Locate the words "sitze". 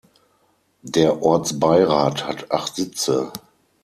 2.75-3.31